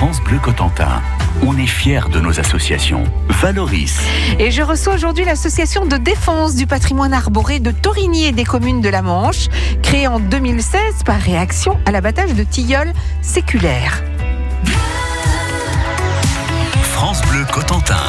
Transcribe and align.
France 0.00 0.22
Bleu 0.22 0.38
Cotentin. 0.38 1.02
On 1.42 1.58
est 1.58 1.66
fiers 1.66 2.08
de 2.10 2.20
nos 2.20 2.40
associations. 2.40 3.04
Valoris. 3.28 4.00
Et 4.38 4.50
je 4.50 4.62
reçois 4.62 4.94
aujourd'hui 4.94 5.26
l'association 5.26 5.84
de 5.84 5.98
défense 5.98 6.54
du 6.54 6.66
patrimoine 6.66 7.12
arboré 7.12 7.60
de 7.60 7.70
Torigny 7.70 8.24
et 8.24 8.32
des 8.32 8.44
communes 8.44 8.80
de 8.80 8.88
la 8.88 9.02
Manche, 9.02 9.48
créée 9.82 10.06
en 10.06 10.18
2016 10.18 11.02
par 11.04 11.20
réaction 11.20 11.78
à 11.84 11.90
l'abattage 11.90 12.32
de 12.32 12.44
tilleuls 12.44 12.94
séculaires. 13.20 14.02
France 16.82 17.20
Bleu 17.30 17.44
Cotentin. 17.52 18.00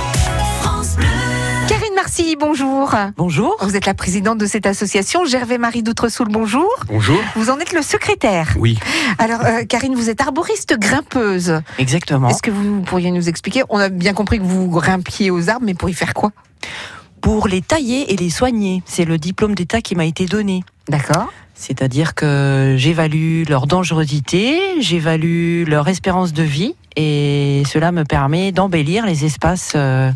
Marcy, 2.11 2.35
bonjour. 2.37 2.93
Bonjour. 3.15 3.55
Vous 3.61 3.77
êtes 3.77 3.85
la 3.85 3.93
présidente 3.93 4.37
de 4.37 4.45
cette 4.45 4.65
association. 4.65 5.23
Gervais 5.23 5.57
Marie 5.57 5.81
d'Outresoul, 5.81 6.27
bonjour. 6.29 6.69
Bonjour. 6.87 7.17
Vous 7.37 7.49
en 7.49 7.57
êtes 7.57 7.71
le 7.71 7.81
secrétaire. 7.81 8.49
Oui. 8.59 8.77
Alors, 9.17 9.39
euh, 9.45 9.63
Karine, 9.63 9.95
vous 9.95 10.09
êtes 10.09 10.19
arboriste 10.19 10.77
grimpeuse. 10.77 11.61
Exactement. 11.79 12.27
Est-ce 12.27 12.41
que 12.41 12.51
vous 12.51 12.81
pourriez 12.81 13.11
nous 13.11 13.29
expliquer 13.29 13.63
On 13.69 13.79
a 13.79 13.87
bien 13.87 14.11
compris 14.11 14.39
que 14.39 14.43
vous 14.43 14.67
grimpiez 14.67 15.31
aux 15.31 15.49
arbres, 15.49 15.65
mais 15.65 15.73
pour 15.73 15.89
y 15.89 15.93
faire 15.93 16.13
quoi? 16.13 16.33
Pour 17.21 17.47
les 17.47 17.61
tailler 17.61 18.11
et 18.11 18.17
les 18.17 18.29
soigner, 18.29 18.83
c'est 18.85 19.05
le 19.05 19.17
diplôme 19.17 19.55
d'État 19.55 19.79
qui 19.79 19.95
m'a 19.95 20.03
été 20.03 20.25
donné. 20.25 20.65
D'accord. 20.89 21.31
C'est-à-dire 21.53 22.13
que 22.13 22.75
j'évalue 22.77 23.43
leur 23.47 23.67
dangerosité, 23.67 24.59
j'évalue 24.81 25.63
leur 25.65 25.87
espérance 25.87 26.33
de 26.33 26.43
vie, 26.43 26.75
et 26.97 27.63
cela 27.71 27.93
me 27.93 28.03
permet 28.03 28.51
d'embellir 28.51 29.05
les 29.05 29.23
espaces 29.23 29.73
euh, 29.77 30.11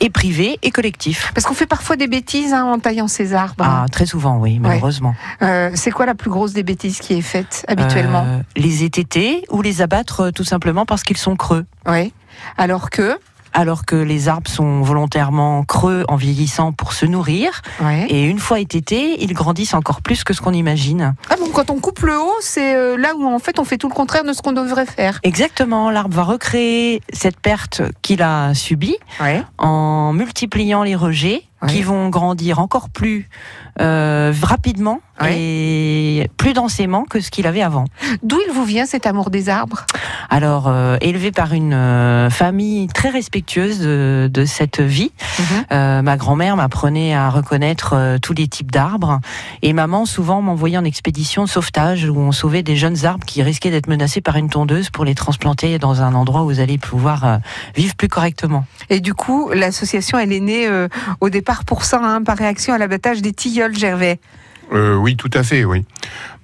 et 0.00 0.10
privés 0.10 0.58
et 0.62 0.70
collectifs. 0.70 1.32
Parce 1.34 1.46
qu'on 1.46 1.54
fait 1.54 1.66
parfois 1.66 1.96
des 1.96 2.06
bêtises 2.06 2.52
hein, 2.52 2.64
en 2.64 2.78
taillant 2.78 3.08
ces 3.08 3.34
arbres. 3.34 3.64
Ah, 3.66 3.86
très 3.90 4.06
souvent, 4.06 4.38
oui, 4.38 4.58
malheureusement. 4.58 5.14
Euh, 5.42 5.70
c'est 5.74 5.90
quoi 5.90 6.06
la 6.06 6.14
plus 6.14 6.30
grosse 6.30 6.52
des 6.52 6.62
bêtises 6.62 6.98
qui 6.98 7.14
est 7.14 7.22
faite 7.22 7.64
habituellement 7.68 8.24
Euh, 8.26 8.40
les 8.56 8.84
étêter 8.84 9.44
ou 9.50 9.62
les 9.62 9.82
abattre 9.82 10.20
euh, 10.26 10.30
tout 10.30 10.44
simplement 10.44 10.86
parce 10.86 11.02
qu'ils 11.02 11.16
sont 11.16 11.36
creux. 11.36 11.66
Oui. 11.86 12.12
Alors 12.56 12.90
que. 12.90 13.18
Alors 13.52 13.84
que 13.86 13.96
les 13.96 14.28
arbres 14.28 14.50
sont 14.50 14.82
volontairement 14.82 15.64
creux 15.64 16.04
en 16.08 16.16
vieillissant 16.16 16.72
pour 16.72 16.92
se 16.92 17.06
nourrir, 17.06 17.62
Ouais. 17.80 18.06
et 18.08 18.24
une 18.24 18.38
fois 18.38 18.60
étêtés, 18.60 19.22
ils 19.22 19.32
grandissent 19.34 19.74
encore 19.74 20.02
plus 20.02 20.24
que 20.24 20.32
ce 20.34 20.40
qu'on 20.40 20.52
imagine. 20.52 21.14
Ah 21.30 21.34
bon, 21.38 21.48
quand 21.52 21.70
on 21.70 21.78
coupe 21.80 22.00
le 22.00 22.18
haut, 22.18 22.36
c'est 22.40 22.76
euh, 22.76 22.96
là 22.96 23.14
où 23.16 23.26
en 23.26 23.38
fait 23.38 23.58
on 23.58 23.64
fait 23.64 23.78
tout 23.78 23.88
le 23.88 23.94
contraire 23.94 24.24
de 24.24 24.32
ce 24.32 24.42
qu'on 24.42 24.52
devrait 24.52 24.86
faire. 24.86 25.18
Exactement, 25.22 25.90
l'arbre 25.90 26.14
va 26.16 26.22
recréer 26.24 27.00
cette 27.12 27.40
perte 27.40 27.82
qu'il 28.02 28.22
a 28.22 28.54
subie 28.54 28.96
Ouais. 29.20 29.42
en 29.58 30.12
multipliant 30.12 30.82
les 30.82 30.94
rejets 30.96 31.42
Ouais. 31.60 31.70
qui 31.70 31.82
vont 31.82 32.08
grandir 32.08 32.60
encore 32.60 32.88
plus 32.88 33.28
euh, 33.80 34.32
rapidement 34.42 35.00
et 35.28 36.30
plus 36.36 36.52
densément 36.52 37.02
que 37.04 37.20
ce 37.20 37.30
qu'il 37.32 37.46
avait 37.48 37.62
avant. 37.62 37.86
D'où 38.22 38.38
il 38.46 38.52
vous 38.52 38.64
vient 38.64 38.86
cet 38.86 39.04
amour 39.04 39.30
des 39.30 39.48
arbres? 39.48 39.84
Alors, 40.30 40.68
euh, 40.68 40.96
élevé 41.00 41.32
par 41.32 41.52
une 41.54 41.72
euh, 41.74 42.30
famille 42.30 42.86
très 42.86 43.08
respectueuse 43.10 43.80
de, 43.80 44.30
de 44.32 44.44
cette 44.44 44.80
vie, 44.80 45.10
Mhm. 45.38 45.64
euh, 45.72 46.02
ma 46.02 46.16
grand-mère 46.16 46.56
m'apprenait 46.56 47.14
à 47.14 47.30
reconnaître 47.30 47.94
euh, 47.94 48.18
tous 48.18 48.32
les 48.32 48.46
types 48.48 48.70
d'arbres 48.72 49.20
et 49.62 49.72
maman 49.72 50.04
souvent 50.06 50.40
m'envoyait 50.42 50.76
en 50.78 50.84
expédition 50.84 51.44
de 51.44 51.48
sauvetage 51.48 52.04
où 52.08 52.18
on 52.18 52.32
sauvait 52.32 52.62
des 52.62 52.76
jeunes 52.76 53.04
arbres 53.04 53.24
qui 53.24 53.42
risquaient 53.42 53.70
d'être 53.70 53.88
menacés 53.88 54.20
par 54.20 54.36
une 54.36 54.48
tondeuse 54.50 54.90
pour 54.90 55.04
les 55.04 55.14
transplanter 55.14 55.78
dans 55.78 56.02
un 56.02 56.14
endroit 56.14 56.42
où 56.42 56.46
vous 56.46 56.60
allez 56.60 56.78
pouvoir 56.78 57.24
euh, 57.24 57.36
vivre 57.76 57.94
plus 57.96 58.08
correctement. 58.08 58.64
Et 58.90 59.00
du 59.00 59.14
coup, 59.14 59.50
l'association, 59.52 60.18
elle 60.18 60.32
est 60.32 60.40
née 60.40 60.66
euh, 60.68 60.88
au 61.20 61.28
départ 61.28 61.64
pour 61.64 61.84
ça, 61.84 62.00
hein, 62.02 62.22
par 62.22 62.36
réaction 62.36 62.72
à 62.74 62.78
l'abattage 62.78 63.22
des 63.22 63.32
tilleuls, 63.32 63.67
Gervais. 63.74 64.20
Euh, 64.72 64.96
oui, 64.96 65.16
tout 65.16 65.30
à 65.32 65.42
fait, 65.42 65.64
oui. 65.64 65.84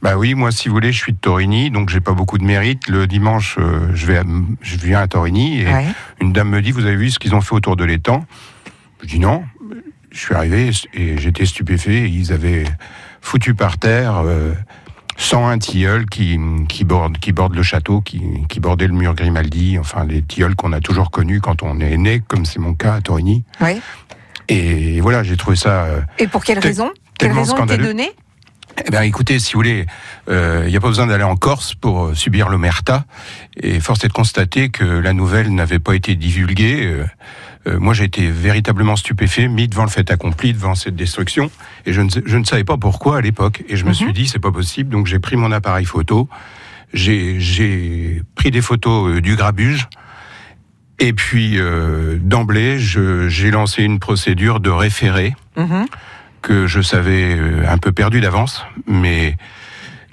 Bah 0.02 0.16
oui, 0.16 0.34
moi, 0.34 0.50
si 0.50 0.68
vous 0.68 0.74
voulez, 0.74 0.92
je 0.92 0.98
suis 0.98 1.12
de 1.12 1.18
Torigny, 1.18 1.70
donc 1.70 1.90
j'ai 1.90 2.00
pas 2.00 2.12
beaucoup 2.12 2.38
de 2.38 2.44
mérite. 2.44 2.88
Le 2.88 3.06
dimanche, 3.06 3.56
euh, 3.58 3.90
je 3.94 4.06
vais, 4.06 4.18
à- 4.18 4.24
je 4.62 4.76
viens 4.76 5.00
à 5.00 5.08
Torigny 5.08 5.60
et 5.62 5.66
Ouais. 5.66 5.86
une 6.20 6.32
dame 6.32 6.48
me 6.50 6.60
dit, 6.62 6.72
vous 6.72 6.86
avez 6.86 6.96
vu 6.96 7.10
ce 7.10 7.18
qu'ils 7.18 7.34
ont 7.34 7.40
fait 7.42 7.54
autour 7.54 7.76
de 7.76 7.84
l'étang? 7.84 8.24
Je 9.02 9.06
dis 9.08 9.18
non. 9.18 9.44
Je 10.10 10.18
suis 10.18 10.34
arrivé 10.34 10.70
et 10.94 11.18
j'étais 11.18 11.44
stupéfait. 11.44 12.08
Ils 12.08 12.32
avaient 12.32 12.64
foutu 13.20 13.54
par 13.54 13.78
terre 13.78 14.22
euh, 14.24 14.52
101 15.16 15.58
tilleuls 15.58 16.06
qui, 16.06 16.38
qui, 16.68 16.84
bordent, 16.84 17.18
qui 17.18 17.32
bordent 17.32 17.56
le 17.56 17.62
château, 17.62 18.00
qui, 18.00 18.22
qui 18.48 18.60
bordaient 18.60 18.86
le 18.86 18.94
mur 18.94 19.14
Grimaldi, 19.14 19.78
enfin 19.78 20.04
les 20.04 20.22
tilleuls 20.22 20.54
qu'on 20.56 20.72
a 20.72 20.80
toujours 20.80 21.10
connus 21.10 21.40
quand 21.40 21.62
on 21.62 21.80
est 21.80 21.96
né, 21.96 22.22
comme 22.26 22.44
c'est 22.46 22.58
mon 22.60 22.74
cas 22.74 22.94
à 22.94 23.00
Torigny. 23.00 23.44
Ouais. 23.60 23.78
Et 24.48 25.00
voilà, 25.00 25.22
j'ai 25.22 25.36
trouvé 25.36 25.56
ça 25.56 25.84
euh, 25.84 26.00
Et 26.18 26.26
pour 26.26 26.44
quelle 26.44 26.58
raison? 26.58 26.90
Quelle 27.24 27.30
tellement 27.32 27.42
raison 27.42 27.54
était 27.54 27.62
scandaleux. 27.74 27.84
donnée 27.88 28.10
Eh 28.86 28.90
bien, 28.90 29.02
écoutez, 29.02 29.38
si 29.38 29.52
vous 29.54 29.58
voulez, 29.60 29.86
il 30.28 30.66
n'y 30.68 30.76
a 30.76 30.80
pas 30.80 30.88
besoin 30.88 31.06
d'aller 31.06 31.24
en 31.24 31.36
Corse 31.36 31.74
pour 31.74 32.06
euh, 32.06 32.14
subir 32.14 32.48
l'omerta. 32.48 33.04
Et 33.56 33.78
force 33.80 34.02
est 34.04 34.08
de 34.08 34.12
constater 34.12 34.68
que 34.70 34.84
la 34.84 35.12
nouvelle 35.12 35.54
n'avait 35.54 35.78
pas 35.78 35.94
été 35.94 36.14
divulguée. 36.16 36.84
Euh, 36.84 37.04
euh, 37.66 37.78
moi, 37.78 37.94
j'ai 37.94 38.04
été 38.04 38.28
véritablement 38.30 38.96
stupéfait, 38.96 39.48
mis 39.48 39.68
devant 39.68 39.84
le 39.84 39.90
fait 39.90 40.10
accompli, 40.10 40.52
devant 40.52 40.74
cette 40.74 40.96
destruction. 40.96 41.50
Et 41.86 41.92
je 41.92 42.00
ne, 42.02 42.10
sais- 42.10 42.22
je 42.26 42.36
ne 42.36 42.44
savais 42.44 42.64
pas 42.64 42.76
pourquoi 42.76 43.18
à 43.18 43.20
l'époque. 43.20 43.62
Et 43.68 43.76
je 43.76 43.84
me 43.86 43.92
suis 43.94 44.12
dit, 44.12 44.26
c'est 44.28 44.38
pas 44.38 44.52
possible. 44.52 44.90
Donc, 44.90 45.06
j'ai 45.06 45.18
pris 45.18 45.36
mon 45.36 45.50
appareil 45.52 45.84
photo. 45.86 46.28
J'ai 46.92 48.22
pris 48.34 48.50
des 48.50 48.60
photos 48.60 49.08
euh, 49.16 49.20
du 49.20 49.36
grabuge. 49.36 49.88
Et 51.00 51.12
puis, 51.12 51.58
euh, 51.58 52.18
d'emblée, 52.20 52.78
j'ai 52.78 53.50
lancé 53.50 53.82
une 53.82 53.98
procédure 53.98 54.60
de 54.60 54.70
référé 54.70 55.34
Mhm. 55.56 55.86
Que 56.44 56.66
je 56.66 56.82
savais 56.82 57.34
euh, 57.34 57.64
un 57.68 57.78
peu 57.78 57.90
perdu 57.90 58.20
d'avance, 58.20 58.64
mais 58.86 59.36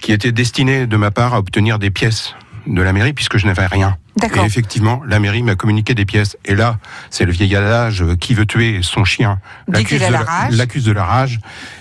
qui 0.00 0.12
était 0.12 0.32
destiné 0.32 0.86
de 0.86 0.96
ma 0.96 1.10
part 1.10 1.34
à 1.34 1.38
obtenir 1.38 1.78
des 1.78 1.90
pièces 1.90 2.34
de 2.66 2.80
la 2.80 2.92
mairie 2.92 3.12
puisque 3.12 3.36
je 3.36 3.46
n'avais 3.46 3.66
rien. 3.66 3.96
Et 4.22 4.46
effectivement, 4.46 5.02
la 5.06 5.18
mairie 5.18 5.42
m'a 5.42 5.56
communiqué 5.56 5.94
des 5.94 6.04
pièces. 6.04 6.36
Et 6.44 6.54
là, 6.54 6.78
c'est 7.10 7.24
le 7.24 7.32
vieil 7.32 7.54
adage 7.54 8.04
qui 8.20 8.34
veut 8.34 8.46
tuer 8.46 8.80
son 8.82 9.04
chien 9.04 9.40
l'accuse 9.68 10.00
de, 10.00 10.06
la 10.06 10.66
de 10.66 10.92
la 10.92 11.04
rage. 11.04 11.40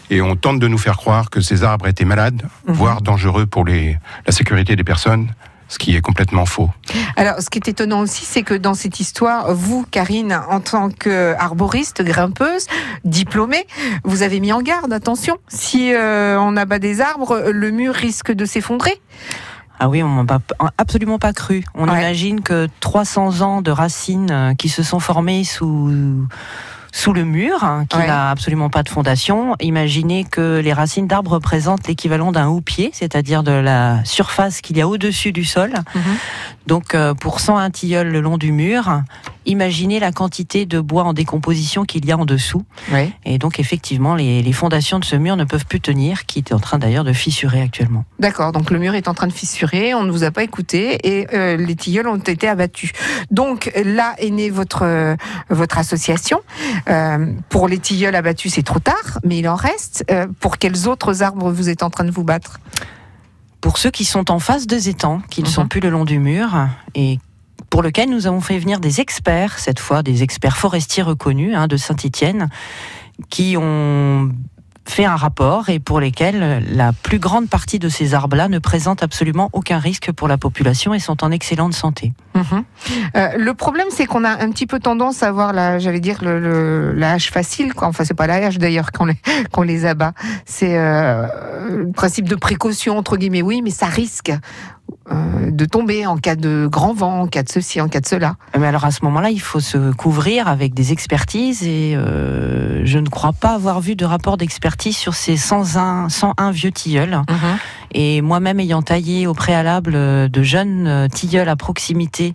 Et 0.10 0.22
on 0.22 0.36
tente 0.36 0.60
de 0.60 0.68
nous 0.68 0.78
faire 0.78 0.98
croire 0.98 1.30
que 1.30 1.40
ces 1.42 1.64
arbres 1.64 1.88
étaient 1.88 2.06
malades, 2.06 2.42
Mhm. 2.68 2.74
voire 2.74 3.02
dangereux 3.02 3.46
pour 3.46 3.64
les, 3.66 3.98
la 4.26 4.32
sécurité 4.32 4.76
des 4.76 4.84
personnes, 4.84 5.30
ce 5.72 5.78
qui 5.80 5.96
est 5.96 6.02
complètement 6.02 6.46
faux. 6.46 6.70
Alors, 7.16 7.40
ce 7.42 7.50
qui 7.50 7.58
est 7.58 7.68
étonnant 7.70 8.02
aussi, 8.02 8.26
c'est 8.26 8.44
que 8.44 8.54
dans 8.54 8.74
cette 8.74 9.00
histoire, 9.00 9.56
vous, 9.56 9.86
Karine, 9.90 10.38
en 10.50 10.60
tant 10.60 10.90
qu'arboriste, 10.90 12.04
grimpeuse, 12.04 12.68
diplômée, 13.06 13.66
vous 14.04 14.22
avez 14.22 14.42
mis 14.42 14.52
en 14.52 14.62
garde, 14.62 14.92
attention, 14.92 15.38
si 15.48 15.94
euh, 15.94 16.38
on 16.40 16.58
abat 16.58 16.78
des 16.80 17.00
arbres, 17.00 17.46
le 17.52 17.72
mur 17.72 17.94
risque 17.94 18.34
de 18.34 18.44
s'effondrer. 18.44 19.02
Ah 19.80 19.88
oui, 19.88 20.04
on 20.04 20.10
m'a 20.10 20.26
pas- 20.26 20.42
absolument 20.78 21.20
pas 21.20 21.32
cru. 21.34 21.64
On 21.74 21.88
Ouais. 21.88 21.98
imagine 22.00 22.42
que 22.42 22.68
300 22.82 23.40
ans 23.42 23.62
de 23.62 23.72
racines 23.72 24.30
euh, 24.30 24.54
qui 24.54 24.68
se 24.68 24.84
sont 24.84 25.00
formées 25.00 25.44
sous 25.46 25.90
sous 26.92 27.14
le 27.14 27.24
mur, 27.24 27.64
hein, 27.64 27.86
qui 27.90 27.98
Ouais. 27.98 28.08
n'a 28.08 28.30
absolument 28.30 28.70
pas 28.70 28.84
de 28.84 28.90
fondation. 28.90 29.56
Imaginez 29.62 30.26
que 30.26 30.60
les 30.60 30.74
racines 30.74 31.08
d'arbres 31.08 31.32
représentent 31.32 31.88
l'équivalent 31.88 32.32
d'un 32.32 32.48
houppier, 32.50 32.92
c'est-à-dire 32.94 33.44
de 33.44 33.52
la 33.52 34.04
surface 34.04 34.62
qu'il 34.62 34.78
y 34.78 34.82
a 34.82 34.88
au-dessus 34.88 35.32
du 35.32 35.46
sol. 35.46 35.72
Mhm. 35.96 36.02
Donc, 36.68 36.96
euh, 36.96 37.14
pour 37.14 37.40
101 37.40 37.70
tilleuls 37.72 38.10
le 38.10 38.22
long 38.22 38.38
du 38.38 38.52
mur, 38.52 39.02
imaginez 39.46 40.00
la 40.00 40.12
quantité 40.12 40.66
de 40.66 40.80
bois 40.80 41.04
en 41.04 41.14
décomposition 41.14 41.86
qu'il 41.86 42.06
y 42.06 42.12
a 42.12 42.18
en 42.18 42.26
dessous. 42.26 42.64
Oui. 42.92 43.12
Et 43.26 43.38
donc, 43.38 43.60
effectivement, 43.60 44.16
les, 44.16 44.42
les 44.42 44.54
fondations 44.54 45.00
de 45.00 45.06
ce 45.06 45.16
mur 45.16 45.36
ne 45.36 45.44
peuvent 45.44 45.66
plus 45.66 45.82
tenir, 45.82 46.26
qui 46.26 46.40
est 46.40 46.54
en 46.54 46.60
train 46.60 46.78
d'ailleurs 46.78 47.04
de 47.04 47.14
fissurer 47.14 47.62
actuellement. 47.62 48.06
D'accord, 48.20 48.52
donc 48.52 48.72
le 48.72 48.80
mur 48.80 48.94
est 48.96 49.08
en 49.08 49.14
train 49.14 49.28
de 49.28 49.34
fissurer, 49.34 49.94
on 49.94 50.04
ne 50.04 50.12
vous 50.12 50.24
a 50.24 50.32
pas 50.32 50.44
écouté 50.44 50.98
et 51.04 51.28
euh, 51.34 51.58
les 51.58 51.76
tilleuls 51.76 52.08
ont 52.08 52.18
été 52.18 52.48
abattus. 52.48 52.92
Donc 53.32 53.72
là 53.84 54.14
est 54.18 54.30
née 54.30 54.50
votre, 54.50 54.84
euh, 54.84 55.16
votre 55.50 55.78
association. 55.78 56.42
Euh, 56.90 57.34
pour 57.50 57.68
les 57.68 57.80
tilleuls 57.80 58.16
abattus, 58.16 58.54
c'est 58.54 58.64
trop 58.64 58.80
tard, 58.80 59.20
mais 59.24 59.40
il 59.40 59.48
en 59.48 59.56
reste. 59.56 60.06
Pour 60.40 60.58
quels 60.58 60.88
autres 60.88 61.24
arbres 61.24 61.52
vous 61.52 61.70
êtes 61.70 61.84
en 61.84 61.90
train 61.90 62.04
de 62.04 62.12
vous 62.12 62.24
battre? 62.24 62.60
Ceux 63.82 63.90
qui 63.90 64.06
sont 64.06 64.30
en 64.30 64.38
face 64.38 64.68
des 64.68 64.90
étangs, 64.90 65.24
qui 65.32 65.42
ne 65.42 65.48
Mhm. 65.48 65.54
sont 65.54 65.68
plus 65.68 65.80
le 65.80 65.90
long 65.90 66.06
du 66.06 66.20
mur, 66.20 66.50
et 66.94 67.18
pour 67.72 67.82
lequel 67.82 68.12
nous 68.12 68.28
avons 68.28 68.40
fait 68.40 68.60
venir 68.60 68.80
des 68.80 69.02
experts, 69.02 69.58
cette 69.58 69.80
fois 69.80 70.04
des 70.04 70.22
experts 70.22 70.56
forestiers 70.56 71.02
reconnus 71.02 71.56
hein, 71.56 71.66
de 71.68 71.78
Saint-Étienne, 71.78 72.50
qui 73.32 73.56
ont 73.58 74.30
fait 74.86 75.06
un 75.06 75.16
rapport 75.16 75.70
et 75.70 75.80
pour 75.80 76.00
lesquels 76.00 76.64
la 76.74 76.92
plus 76.92 77.20
grande 77.20 77.48
partie 77.50 77.80
de 77.80 77.90
ces 77.90 78.14
arbres-là 78.14 78.50
ne 78.50 78.60
présentent 78.60 79.04
absolument 79.04 79.50
aucun 79.54 79.80
risque 79.80 80.12
pour 80.12 80.28
la 80.28 80.38
population 80.38 80.94
et 80.94 81.00
sont 81.00 81.24
en 81.24 81.32
excellente 81.32 81.74
santé. 81.74 82.14
Mhm. 82.36 82.64
Euh, 83.16 83.28
le 83.38 83.54
problème, 83.54 83.88
c'est 83.92 84.06
qu'on 84.06 84.24
a 84.24 84.44
un 84.44 84.50
petit 84.52 84.68
peu 84.68 84.80
tendance 84.80 85.24
à 85.24 85.32
voir 85.32 85.54
la, 85.54 85.80
j'allais 85.80 86.00
dire 86.00 86.20
la 86.24 87.14
hache 87.14 87.32
facile. 87.32 87.74
Quoi. 87.74 87.88
Enfin, 87.88 88.04
c'est 88.04 88.14
pas 88.14 88.28
la 88.28 88.36
hache 88.36 88.58
d'ailleurs 88.58 88.92
qu'on 88.92 89.64
les, 89.64 89.86
abat. 89.86 90.14
C'est 90.46 90.78
euh, 90.78 91.28
le 91.70 91.92
principe 91.92 92.28
de 92.28 92.36
précaution 92.36 92.98
entre 92.98 93.18
guillemets. 93.18 93.42
Oui, 93.42 93.62
mais 93.62 93.72
ça 93.72 93.86
risque 93.86 94.32
euh, 95.12 95.52
de 95.52 95.66
tomber 95.66 96.06
en 96.06 96.18
cas 96.18 96.36
de 96.36 96.68
grand 96.72 96.94
vent, 96.94 97.22
en 97.22 97.28
cas 97.28 97.44
de 97.44 97.50
ceci, 97.50 97.82
en 97.82 97.88
cas 97.88 98.00
de 98.00 98.08
cela. 98.08 98.36
Mais 98.58 98.68
alors 98.68 98.86
à 98.86 98.92
ce 98.92 99.04
moment-là, 99.06 99.30
il 99.30 99.42
faut 99.42 99.60
se 99.60 99.92
couvrir 99.94 100.48
avec 100.48 100.74
des 100.74 100.92
expertises 100.92 101.64
et 101.64 101.96
euh, 101.96 102.82
je 102.86 102.98
ne 103.00 103.08
crois 103.10 103.34
pas 103.34 103.54
avoir 103.54 103.82
vu 103.82 103.96
de 103.96 104.06
rapport 104.06 104.38
d'expertise 104.38 104.96
sur 104.96 105.14
ces 105.14 105.38
101, 105.38 106.10
101 106.10 106.52
vieux 106.52 106.72
tilleuls 106.72 107.22
Et 107.94 108.22
moi-même 108.22 108.60
ayant 108.60 108.82
taillé 108.82 109.28
au 109.28 109.34
préalable 109.34 109.94
euh, 109.96 110.28
de 110.28 110.44
jeunes 110.44 111.08
tilleuls 111.12 111.50
à 111.50 111.56
proximité 111.56 112.34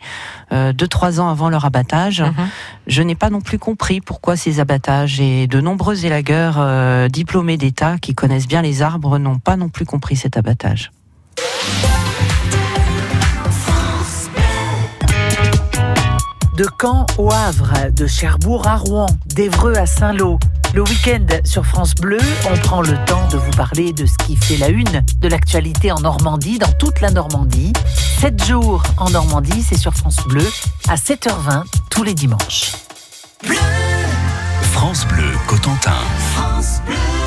euh, 0.52 0.72
de 0.72 0.86
trois 0.86 1.20
ans 1.20 1.28
avant 1.28 1.48
leur 1.48 1.64
abattage, 1.64 2.20
Mhm. 2.20 2.48
je 2.86 3.02
n'ai 3.02 3.14
pas 3.14 3.30
non 3.30 3.40
plus 3.40 3.58
compris 3.58 4.00
pourquoi 4.00 4.36
ces 4.36 4.60
abattages 4.60 5.20
et 5.20 5.46
de 5.46 5.60
nombreux 5.60 6.04
élagueurs 6.04 7.08
diplômés 7.08 7.56
d'État 7.56 7.98
qui 7.98 8.14
connaissent 8.14 8.48
bien 8.48 8.62
les 8.62 8.82
arbres 8.82 9.18
n'ont 9.18 9.38
pas 9.38 9.56
non 9.56 9.68
plus 9.68 9.86
compris 9.86 10.16
cet 10.16 10.36
abattage. 10.36 10.90
De 16.56 16.66
Caen 16.80 17.04
au 17.18 17.30
Havre, 17.30 17.90
de 17.90 18.06
Cherbourg 18.06 18.66
à 18.66 18.76
Rouen, 18.76 19.08
d'Evreux 19.26 19.74
à 19.74 19.84
Saint-Lô. 19.84 20.38
Le 20.72 20.82
week-end 20.82 21.26
sur 21.44 21.66
France 21.66 21.94
Bleu, 21.94 22.18
on 22.50 22.56
prend 22.58 22.80
le 22.80 22.96
temps 23.04 23.28
de 23.28 23.36
vous 23.36 23.50
parler 23.50 23.92
de 23.92 24.06
ce 24.06 24.16
qui 24.24 24.36
fait 24.36 24.56
la 24.56 24.68
une 24.68 25.04
de 25.20 25.28
l'actualité 25.28 25.92
en 25.92 26.00
Normandie, 26.00 26.58
dans 26.58 26.72
toute 26.72 27.02
la 27.02 27.10
Normandie. 27.10 27.74
7 28.20 28.42
jours 28.46 28.82
en 28.96 29.10
Normandie, 29.10 29.62
c'est 29.62 29.76
sur 29.76 29.92
France 29.92 30.16
Bleu, 30.28 30.48
à 30.88 30.94
7h20 30.94 31.64
tous 31.90 32.04
les 32.04 32.14
dimanches. 32.14 32.72
France 34.72 35.06
Bleu 35.08 35.32
Cotentin. 35.46 35.92
Quand 36.36 37.25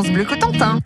France 0.00 0.12
Bleu 0.12 0.24
Cotentin. 0.24 0.80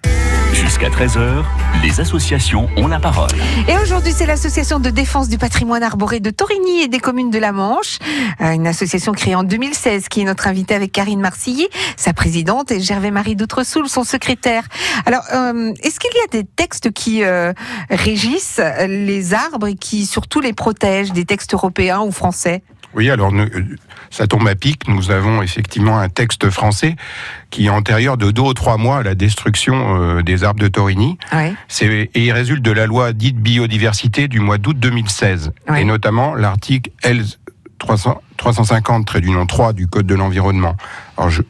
Jusqu'à 0.53 0.89
13h, 0.89 1.45
les 1.85 2.01
associations 2.01 2.69
ont 2.77 2.89
la 2.89 2.99
parole. 2.99 3.31
Et 3.69 3.77
aujourd'hui, 3.79 4.13
c'est 4.13 4.27
l'association 4.27 4.81
de 4.81 4.91
défense 4.91 5.29
du 5.29 5.39
patrimoine 5.39 5.85
arboré 5.85 6.19
de 6.19 6.31
Torigny 6.31 6.83
et 6.83 6.89
des 6.89 6.99
communes 6.99 7.31
de 7.31 7.39
la 7.39 7.53
Manche, 7.53 7.99
Euh, 8.41 8.51
une 8.51 8.67
association 8.67 9.13
créée 9.13 9.37
en 9.37 9.45
2016 9.45 10.09
qui 10.09 10.23
est 10.23 10.25
notre 10.25 10.49
invitée 10.49 10.75
avec 10.75 10.91
Karine 10.91 11.21
Marcilly, 11.21 11.69
sa 11.97 12.13
présidente, 12.13 12.73
et 12.73 12.81
Gervais-Marie 12.81 13.37
Doutresoul, 13.37 13.89
son 13.89 14.03
secrétaire. 14.03 14.65
Alors, 15.07 15.23
euh, 15.33 15.73
est-ce 15.83 16.01
qu'il 16.01 16.11
y 16.15 16.25
a 16.25 16.43
des 16.43 16.45
textes 16.45 16.91
qui 16.91 17.23
euh, 17.23 17.53
régissent 17.91 18.61
les 18.89 19.35
arbres 19.35 19.69
et 19.69 19.75
qui 19.77 20.07
surtout 20.07 20.41
les 20.41 20.53
protègent, 20.53 21.13
des 21.13 21.25
textes 21.25 21.55
européens 21.55 22.01
ou 22.01 22.11
français? 22.11 22.63
Oui, 22.95 23.11
alors 23.11 23.33
nous, 23.33 23.43
euh, 23.45 23.77
ça 24.11 24.27
tombe 24.27 24.47
à 24.47 24.55
pic. 24.55 24.87
Nous 24.89 25.11
avons 25.11 25.43
effectivement 25.43 25.99
un 25.99 26.09
texte 26.09 26.49
français 26.51 26.97
qui 27.51 27.67
est 27.67 27.71
antérieur 27.71 28.17
de 28.17 28.31
deux 28.31 28.43
ou 28.43 28.55
trois 28.55 28.77
mois 28.77 28.99
à 28.99 29.03
la 29.03 29.15
destruction 29.15 29.97
euh, 30.01 30.23
des 30.23 30.45
arbres 30.45 30.61
de 30.61 30.69
Torigny. 30.69 31.19
Ouais. 31.33 31.55
Et 31.83 32.11
il 32.15 32.33
résulte 32.33 32.63
de 32.63 32.71
la 32.71 32.87
loi 32.87 33.13
dite 33.13 33.37
biodiversité 33.39 34.29
du 34.29 34.41
mois 34.41 34.59
d'août 34.59 34.79
2016, 34.79 35.53
Ouais. 35.69 35.83
et 35.83 35.85
notamment 35.85 36.35
l'article 36.35 36.91
L 37.03 37.25
300 37.79 38.21
350 38.37 39.07
trait 39.07 39.21
du 39.21 39.31
nom 39.31 39.47
3 39.47 39.73
du 39.73 39.87
Code 39.87 40.07
de 40.07 40.15
l'environnement. 40.15 40.77
Alors 41.17 41.31
je, 41.31 41.43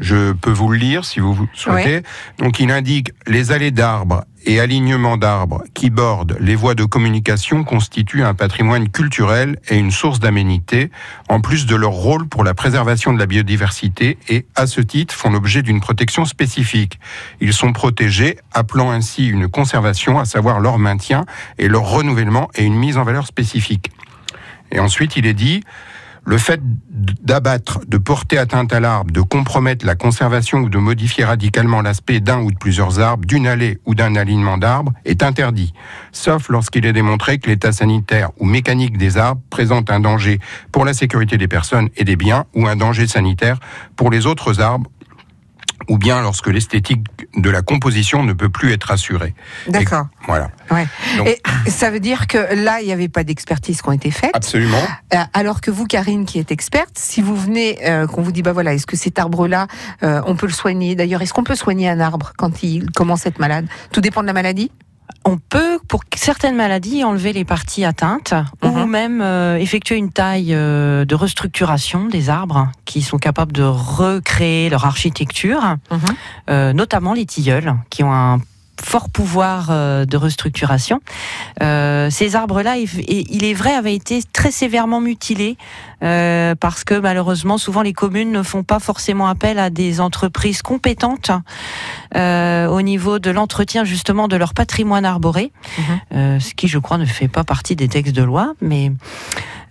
Je 0.00 0.32
peux 0.32 0.50
vous 0.50 0.70
le 0.70 0.78
lire 0.78 1.04
si 1.04 1.20
vous 1.20 1.46
souhaitez. 1.52 2.02
Donc 2.38 2.58
il 2.58 2.70
indique 2.70 3.12
les 3.26 3.52
allées 3.52 3.70
d'arbres 3.70 4.24
et 4.46 4.58
alignements 4.58 5.18
d'arbres 5.18 5.62
qui 5.74 5.90
bordent 5.90 6.36
les 6.40 6.54
voies 6.54 6.74
de 6.74 6.84
communication 6.84 7.62
constituent 7.62 8.24
un 8.24 8.32
patrimoine 8.32 8.88
culturel 8.88 9.58
et 9.68 9.76
une 9.76 9.90
source 9.90 10.18
d'aménité, 10.18 10.90
en 11.28 11.42
plus 11.42 11.66
de 11.66 11.76
leur 11.76 11.92
rôle 11.92 12.26
pour 12.26 12.42
la 12.42 12.54
préservation 12.54 13.12
de 13.12 13.18
la 13.18 13.26
biodiversité 13.26 14.16
et, 14.28 14.46
à 14.56 14.66
ce 14.66 14.80
titre, 14.80 15.14
font 15.14 15.30
l'objet 15.30 15.60
d'une 15.60 15.80
protection 15.80 16.24
spécifique. 16.24 16.98
Ils 17.42 17.52
sont 17.52 17.74
protégés, 17.74 18.38
appelant 18.52 18.90
ainsi 18.90 19.28
une 19.28 19.48
conservation, 19.48 20.18
à 20.18 20.24
savoir 20.24 20.60
leur 20.60 20.78
maintien 20.78 21.26
et 21.58 21.68
leur 21.68 21.82
renouvellement 21.82 22.48
et 22.54 22.64
une 22.64 22.76
mise 22.76 22.96
en 22.96 23.04
valeur 23.04 23.26
spécifique. 23.26 23.90
Et 24.72 24.78
ensuite, 24.78 25.16
il 25.16 25.26
est 25.26 25.34
dit, 25.34 25.62
le 26.24 26.38
fait 26.38 26.60
d'abattre, 26.62 27.80
de 27.86 27.98
porter 27.98 28.38
atteinte 28.38 28.72
à 28.72 28.80
l'arbre, 28.80 29.10
de 29.10 29.20
compromettre 29.20 29.86
la 29.86 29.94
conservation 29.94 30.58
ou 30.58 30.68
de 30.68 30.78
modifier 30.78 31.24
radicalement 31.24 31.82
l'aspect 31.82 32.20
d'un 32.20 32.40
ou 32.40 32.50
de 32.50 32.56
plusieurs 32.56 33.00
arbres, 33.00 33.26
d'une 33.26 33.46
allée 33.46 33.78
ou 33.86 33.94
d'un 33.94 34.14
alignement 34.16 34.58
d'arbres 34.58 34.92
est 35.04 35.22
interdit, 35.22 35.72
sauf 36.12 36.48
lorsqu'il 36.48 36.86
est 36.86 36.92
démontré 36.92 37.38
que 37.38 37.48
l'état 37.48 37.72
sanitaire 37.72 38.30
ou 38.38 38.44
mécanique 38.44 38.98
des 38.98 39.16
arbres 39.16 39.42
présente 39.50 39.90
un 39.90 40.00
danger 40.00 40.38
pour 40.72 40.84
la 40.84 40.92
sécurité 40.92 41.38
des 41.38 41.48
personnes 41.48 41.88
et 41.96 42.04
des 42.04 42.16
biens 42.16 42.44
ou 42.54 42.66
un 42.66 42.76
danger 42.76 43.06
sanitaire 43.06 43.58
pour 43.96 44.10
les 44.10 44.26
autres 44.26 44.60
arbres 44.60 44.90
ou 45.90 45.98
bien 45.98 46.22
lorsque 46.22 46.46
l'esthétique 46.46 47.04
de 47.36 47.50
la 47.50 47.62
composition 47.62 48.22
ne 48.22 48.32
peut 48.32 48.48
plus 48.48 48.72
être 48.72 48.92
assurée. 48.92 49.34
D'accord. 49.66 50.06
Voilà. 50.26 50.50
Ouais. 50.70 50.86
Donc- 51.18 51.26
Et 51.66 51.70
ça 51.70 51.90
veut 51.90 51.98
dire 51.98 52.28
que 52.28 52.38
là, 52.54 52.80
il 52.80 52.86
n'y 52.86 52.92
avait 52.92 53.08
pas 53.08 53.24
d'expertise 53.24 53.82
qui 53.82 53.88
ont 53.88 53.92
été 53.92 54.10
faites. 54.12 54.30
Absolument. 54.34 54.80
Euh, 55.14 55.18
Alors 55.34 55.60
que 55.60 55.70
vous, 55.72 55.86
Karine, 55.86 56.24
qui 56.26 56.38
est 56.38 56.52
experte, 56.52 56.96
si 56.96 57.20
vous 57.20 57.34
venez, 57.34 57.78
euh, 57.88 58.06
qu'on 58.06 58.22
vous 58.22 58.30
dit, 58.32 58.42
bah 58.42 58.52
voilà, 58.52 58.72
est-ce 58.72 58.86
que 58.86 58.96
cet 58.96 59.18
arbre-là, 59.18 59.66
euh, 60.04 60.22
on 60.26 60.36
peut 60.36 60.46
le 60.46 60.52
soigner? 60.52 60.94
D'ailleurs, 60.94 61.22
est-ce 61.22 61.34
qu'on 61.34 61.42
peut 61.44 61.56
soigner 61.56 61.88
un 61.88 61.98
arbre 61.98 62.32
quand 62.38 62.62
il 62.62 62.88
commence 62.92 63.26
à 63.26 63.30
être 63.30 63.40
malade? 63.40 63.66
Tout 63.92 64.00
dépend 64.00 64.22
de 64.22 64.26
la 64.28 64.32
maladie 64.32 64.70
On 65.26 65.36
peut, 65.36 65.78
pour 65.86 66.00
certaines 66.16 66.56
maladies, 66.56 67.04
enlever 67.04 67.32
les 67.34 67.44
parties 67.44 67.84
atteintes 67.84 68.32
ou 68.62 68.68
Mhm. 68.68 68.90
même 68.90 69.20
euh, 69.20 69.58
effectuer 69.58 69.96
une 69.96 70.10
taille 70.10 70.54
euh, 70.54 71.04
de 71.04 71.14
restructuration 71.14 72.06
des 72.06 72.30
arbres 72.30 72.70
qui 72.86 73.02
sont 73.02 73.18
capables 73.18 73.52
de 73.52 73.62
recréer 73.62 74.70
leur 74.70 74.86
architecture, 74.86 75.76
euh, 76.48 76.72
notamment 76.72 77.12
les 77.12 77.26
tilleuls 77.26 77.74
qui 77.90 78.02
ont 78.02 78.12
un 78.12 78.40
fort 78.82 79.10
pouvoir 79.10 79.68
euh, 79.70 80.04
de 80.04 80.16
restructuration. 80.16 81.00
Euh, 81.62 82.10
ces 82.10 82.36
arbres-là, 82.36 82.76
il, 82.76 83.44
est 83.44 83.54
vrai, 83.54 83.72
avaient 83.72 83.94
été 83.94 84.22
très 84.32 84.50
sévèrement 84.50 85.00
mutilés 85.00 85.56
euh, 86.02 86.54
parce 86.58 86.84
que 86.84 86.98
malheureusement, 86.98 87.58
souvent 87.58 87.82
les 87.82 87.92
communes 87.92 88.32
ne 88.32 88.42
font 88.42 88.62
pas 88.62 88.78
forcément 88.78 89.26
appel 89.26 89.58
à 89.58 89.70
des 89.70 90.00
entreprises 90.00 90.62
compétentes 90.62 91.30
euh, 92.16 92.66
au 92.66 92.82
niveau 92.82 93.18
de 93.18 93.30
l'entretien 93.30 93.84
justement 93.84 94.28
de 94.28 94.36
leur 94.36 94.54
patrimoine 94.54 95.04
arboré, 95.04 95.52
euh, 96.14 96.40
ce 96.40 96.54
qui, 96.54 96.68
je 96.68 96.78
crois, 96.78 96.98
ne 96.98 97.04
fait 97.04 97.28
pas 97.28 97.44
partie 97.44 97.76
des 97.76 97.88
textes 97.88 98.14
de 98.14 98.22
loi, 98.22 98.54
mais 98.60 98.92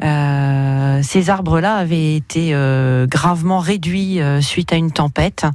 euh, 0.02 1.02
ces 1.04 1.30
arbres-là 1.30 1.76
avaient 1.76 2.16
été 2.16 2.50
euh, 2.54 3.06
gravement 3.08 3.60
réduits 3.60 4.22
euh, 4.22 4.42
suite 4.42 4.72
à 4.74 4.76
une 4.76 4.92
tempête, 4.92 5.46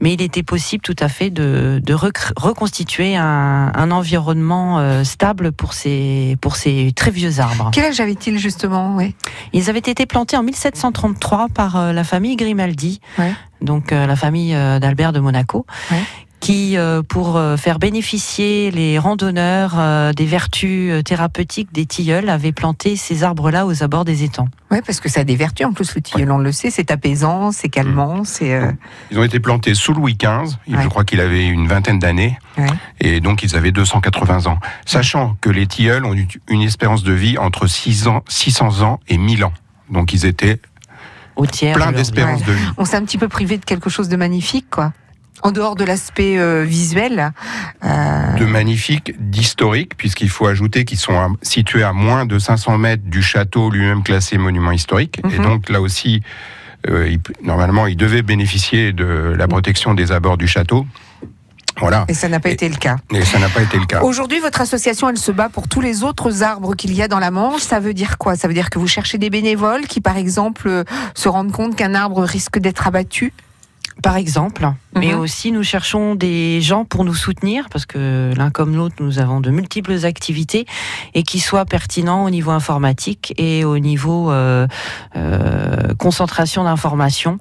mais 0.00 0.12
il 0.14 0.22
était 0.22 0.42
possible 0.42 0.82
tout 0.82 0.96
à 1.00 1.08
fait 1.08 1.30
de, 1.30 1.80
de 1.82 1.94
reconstituer 1.94 3.16
un, 3.16 3.72
un 3.74 3.90
environnement 3.90 4.78
euh, 4.78 5.04
stable 5.04 5.52
pour 5.52 5.72
ces, 5.72 6.36
pour 6.40 6.56
ces 6.56 6.92
très 6.94 7.10
vieux 7.10 7.40
arbres. 7.40 7.70
Quel 7.72 7.84
âge 7.86 8.00
avait-il 8.00 8.38
justement 8.38 8.94
oui. 8.96 9.14
Ils 9.52 9.70
avaient 9.70 9.78
été 9.78 10.06
plantés 10.06 10.36
en 10.36 10.42
1733 10.42 11.48
par 11.48 11.76
euh, 11.76 11.92
la 11.92 12.04
famille 12.04 12.36
Grimaldi, 12.36 13.00
Ouais. 13.18 13.32
donc 13.62 13.92
euh, 13.92 14.06
la 14.06 14.16
famille 14.16 14.54
euh, 14.54 14.78
d'Albert 14.78 15.12
de 15.12 15.20
Monaco. 15.20 15.66
Ouais. 15.90 16.02
Qui, 16.44 16.76
euh, 16.76 17.02
pour 17.02 17.36
euh, 17.38 17.56
faire 17.56 17.78
bénéficier 17.78 18.70
les 18.70 18.98
randonneurs 18.98 19.74
euh, 19.78 20.12
des 20.12 20.26
vertus 20.26 21.02
thérapeutiques 21.02 21.72
des 21.72 21.86
tilleuls, 21.86 22.28
avait 22.28 22.52
planté 22.52 22.96
ces 22.96 23.22
arbres-là 23.24 23.64
aux 23.66 23.82
abords 23.82 24.04
des 24.04 24.24
étangs. 24.24 24.48
Ouais, 24.70 24.82
parce 24.82 25.00
que 25.00 25.08
ça 25.08 25.20
a 25.20 25.24
des 25.24 25.36
vertus 25.36 25.64
en 25.66 25.72
plus, 25.72 25.94
le 25.94 26.02
tilleul, 26.02 26.30
on 26.30 26.36
le 26.38 26.52
sait, 26.52 26.68
c'est 26.70 26.90
apaisant, 26.90 27.50
c'est 27.50 27.70
calmant, 27.70 28.24
c'est. 28.24 28.52
euh, 28.54 28.70
Ils 29.10 29.18
ont 29.18 29.22
été 29.24 29.40
plantés 29.40 29.74
sous 29.74 29.94
Louis 29.94 30.16
XV. 30.20 30.54
Ouais. 30.68 30.82
Je 30.82 30.88
crois 30.88 31.04
qu'il 31.04 31.20
avait 31.20 31.46
une 31.46 31.66
vingtaine 31.66 31.98
d'années. 31.98 32.36
Ouais. 32.58 32.66
Et 33.00 33.20
donc, 33.20 33.42
ils 33.42 33.56
avaient 33.56 33.72
280 33.72 34.46
ans. 34.46 34.58
Sachant 34.84 35.36
que 35.40 35.48
les 35.48 35.66
tilleuls 35.66 36.04
ont 36.04 36.14
eu 36.14 36.28
une 36.48 36.60
espérance 36.60 37.04
de 37.04 37.12
vie 37.14 37.38
entre 37.38 37.66
6 37.66 38.06
ans, 38.06 38.22
600 38.28 38.82
ans 38.82 39.00
et 39.08 39.16
1000 39.16 39.44
ans. 39.44 39.52
Donc, 39.88 40.12
ils 40.12 40.26
étaient 40.26 40.60
Au 41.36 41.46
tiers. 41.46 41.78
vie. 41.78 41.94
d'espérance 41.94 42.42
de 42.44 42.52
vie. 42.52 42.64
On 42.76 42.84
s'est 42.84 42.96
un 42.96 43.04
petit 43.04 43.18
peu 43.18 43.28
privé 43.28 43.56
de 43.56 43.64
quelque 43.64 43.88
chose 43.88 44.08
de 44.10 44.16
magnifique, 44.16 44.66
quoi. 44.70 44.92
En 45.42 45.50
dehors 45.52 45.74
de 45.76 45.84
l'aspect 45.84 46.38
euh, 46.38 46.64
visuel. 46.64 47.32
euh, 47.84 48.32
de 48.34 48.44
magnifique, 48.46 49.12
d'historique, 49.18 49.96
puisqu'il 49.96 50.30
faut 50.30 50.46
ajouter 50.46 50.84
qu'ils 50.84 50.98
sont 50.98 51.18
à- 51.18 51.28
situés 51.42 51.82
à 51.82 51.92
moins 51.92 52.24
de 52.24 52.38
500 52.38 52.78
mètres 52.78 53.02
du 53.04 53.22
château 53.22 53.70
lui-même 53.70 54.02
classé 54.02 54.38
monument 54.38 54.70
historique. 54.72 55.20
Et 55.32 55.38
Mhm. 55.38 55.44
donc 55.44 55.68
là 55.68 55.80
aussi, 55.80 56.22
euh, 56.88 57.08
il- 57.08 57.20
normalement, 57.46 57.86
ils 57.86 57.96
devaient 57.96 58.22
bénéficier 58.22 58.92
de 58.92 59.34
la 59.36 59.46
protection 59.48 59.92
des 59.94 60.12
abords 60.12 60.38
du 60.38 60.46
château. 60.48 60.86
Voilà. 61.78 62.04
Et 62.08 62.14
ça 62.14 62.28
n'a 62.28 62.38
pas 62.40 62.50
Et- 62.50 62.52
été 62.52 62.68
le 62.68 62.76
cas. 62.76 62.96
Et 63.12 63.24
ça 63.24 63.38
n'a 63.40 63.48
pas 63.48 63.60
été 63.62 63.76
le 63.78 63.84
cas. 63.86 64.00
Aujourd'hui, 64.02 64.38
votre 64.38 64.60
association, 64.60 65.08
elle 65.08 65.18
se 65.18 65.32
bat 65.32 65.48
pour 65.48 65.66
tous 65.68 65.80
les 65.80 66.04
autres 66.04 66.42
arbres 66.44 66.74
qu'il 66.76 66.94
y 66.94 67.02
a 67.02 67.08
dans 67.08 67.18
la 67.18 67.32
Manche. 67.32 67.62
Ça 67.62 67.80
veut 67.80 67.94
dire 67.94 68.16
quoi? 68.16 68.36
Ça 68.36 68.46
veut 68.48 68.54
dire 68.54 68.70
que 68.70 68.78
vous 68.78 68.86
cherchez 68.86 69.18
des 69.18 69.28
bénévoles 69.28 69.86
qui, 69.88 70.00
par 70.00 70.16
exemple, 70.16 70.84
se 71.14 71.28
rendent 71.28 71.50
compte 71.52 71.74
qu'un 71.76 71.94
arbre 71.94 72.22
risque 72.22 72.58
d'être 72.60 72.86
abattu? 72.86 73.32
Par 74.02 74.16
exemple, 74.16 74.68
mais 74.96 75.12
Mhm. 75.14 75.20
aussi 75.20 75.50
nous 75.52 75.62
cherchons 75.62 76.14
des 76.14 76.60
gens 76.60 76.84
pour 76.84 77.04
nous 77.04 77.14
soutenir, 77.14 77.68
parce 77.70 77.86
que 77.86 78.32
l'un 78.36 78.50
comme 78.50 78.74
l'autre, 78.76 78.96
nous 79.00 79.18
avons 79.18 79.40
de 79.40 79.50
multiples 79.50 80.04
activités, 80.04 80.66
et 81.14 81.22
qui 81.22 81.40
soient 81.40 81.64
pertinents 81.64 82.24
au 82.24 82.30
niveau 82.30 82.50
informatique 82.50 83.32
et 83.38 83.64
au 83.64 83.78
niveau 83.78 84.30
euh, 84.30 84.66
euh, 85.16 85.94
concentration 85.98 86.64
d'informations, 86.64 87.38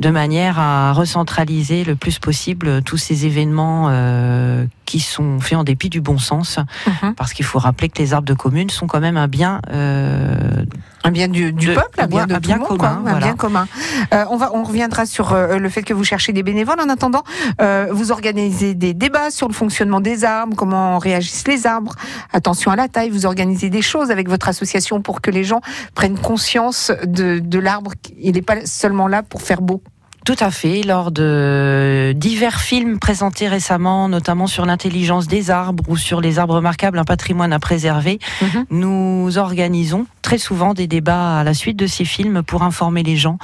de 0.00 0.10
manière 0.10 0.58
à 0.58 0.92
recentraliser 0.92 1.84
le 1.84 1.96
plus 1.96 2.18
possible 2.18 2.82
tous 2.82 2.96
ces 2.98 3.24
événements 3.26 3.86
euh, 3.90 4.66
qui 4.84 5.00
sont 5.00 5.40
faits 5.40 5.56
en 5.58 5.64
dépit 5.64 5.88
du 5.88 6.00
bon 6.00 6.18
sens, 6.18 6.58
Mhm. 6.86 7.14
parce 7.14 7.32
qu'il 7.32 7.44
faut 7.46 7.58
rappeler 7.58 7.88
que 7.88 7.98
les 7.98 8.12
arbres 8.12 8.28
de 8.28 8.34
commune 8.34 8.70
sont 8.70 8.86
quand 8.86 9.00
même 9.00 9.16
un 9.16 9.28
bien 9.28 9.60
euh, 9.72 10.64
Un 11.04 11.10
bien 11.10 11.26
du, 11.28 11.52
du 11.52 11.66
De- 11.66 11.74
peuple, 11.74 12.00
un 12.00 12.06
bien 12.06 12.26
de 12.26 12.34
un 12.34 12.36
tout 12.36 12.42
bien 12.48 12.58
monde, 12.58 12.68
commun, 12.68 12.78
quoi, 12.78 12.88
un 12.90 13.00
voilà. 13.00 13.18
bien 13.18 13.34
commun. 13.36 13.66
Euh, 14.14 14.24
on 14.30 14.36
va, 14.36 14.50
on 14.54 14.62
reviendra 14.62 15.04
sur 15.04 15.32
euh, 15.32 15.58
le 15.58 15.68
fait 15.68 15.82
que 15.82 15.92
vous 15.92 16.04
cherchez 16.04 16.32
des 16.32 16.42
bénévoles. 16.44 16.80
En 16.80 16.88
attendant, 16.88 17.24
euh, 17.60 17.88
vous 17.90 18.12
organisez 18.12 18.74
des 18.74 18.94
débats 18.94 19.30
sur 19.32 19.48
le 19.48 19.54
fonctionnement 19.54 20.00
des 20.00 20.24
arbres, 20.24 20.56
comment 20.56 20.98
réagissent 20.98 21.48
les 21.48 21.66
arbres. 21.66 21.96
Attention 22.32 22.70
à 22.70 22.76
la 22.76 22.86
taille. 22.88 23.10
Vous 23.10 23.26
organisez 23.26 23.68
des 23.68 23.82
choses 23.82 24.10
avec 24.12 24.28
votre 24.28 24.48
association 24.48 25.02
pour 25.02 25.20
que 25.20 25.30
les 25.32 25.42
gens 25.44 25.60
prennent 25.94 26.18
conscience 26.18 26.92
de, 27.04 27.40
de 27.40 27.58
l'arbre. 27.58 27.92
Il 28.18 28.34
n'est 28.34 28.42
pas 28.42 28.64
seulement 28.64 29.08
là 29.08 29.22
pour 29.24 29.42
faire 29.42 29.60
beau. 29.60 29.82
Tout 30.24 30.36
à 30.38 30.52
fait. 30.52 30.82
Lors 30.82 31.10
de 31.10 32.12
divers 32.16 32.60
films 32.60 32.98
présentés 33.00 33.48
récemment, 33.48 34.08
notamment 34.08 34.46
sur 34.46 34.64
l'intelligence 34.66 35.26
des 35.26 35.50
arbres 35.50 35.82
ou 35.88 35.96
sur 35.96 36.20
les 36.20 36.38
arbres 36.38 36.54
remarquables, 36.54 36.98
un 36.98 37.04
patrimoine 37.04 37.52
à 37.52 37.58
préserver, 37.58 38.20
Mhm. 38.40 38.66
nous 38.70 39.38
organisons 39.38 40.06
très 40.22 40.38
souvent 40.38 40.74
des 40.74 40.86
débats 40.86 41.38
à 41.40 41.44
la 41.44 41.54
suite 41.54 41.76
de 41.76 41.88
ces 41.88 42.04
films 42.04 42.42
pour 42.44 42.62
informer 42.62 43.02
les 43.02 43.16
gens 43.16 43.38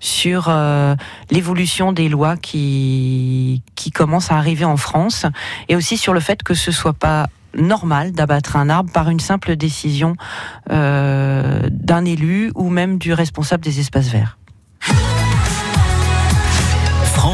sur 0.00 0.46
euh, 0.48 0.94
l'évolution 1.30 1.92
des 1.92 2.10
lois 2.10 2.36
qui, 2.36 3.62
qui 3.74 3.90
commencent 3.90 4.30
à 4.30 4.36
arriver 4.36 4.66
en 4.66 4.76
France 4.76 5.24
et 5.70 5.76
aussi 5.76 5.96
sur 5.96 6.12
le 6.12 6.20
fait 6.20 6.42
que 6.42 6.52
ce 6.54 6.72
soit 6.72 6.92
pas 6.92 7.28
normal 7.56 8.12
d'abattre 8.12 8.56
un 8.56 8.68
arbre 8.68 8.92
par 8.92 9.08
une 9.08 9.20
simple 9.20 9.56
décision 9.56 10.14
euh, 10.70 11.62
d'un 11.70 12.04
élu 12.04 12.52
ou 12.54 12.68
même 12.68 12.98
du 12.98 13.14
responsable 13.14 13.64
des 13.64 13.80
espaces 13.80 14.08
verts. 14.08 14.36